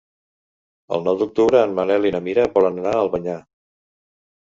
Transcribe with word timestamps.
El 0.97 1.05
nou 1.09 1.19
d'octubre 1.19 1.63
en 1.67 1.77
Manel 1.81 2.09
i 2.11 2.15
na 2.19 2.25
Mira 2.31 2.49
volen 2.59 2.83
anar 2.83 2.99
a 2.99 3.07
Albanyà. 3.07 3.41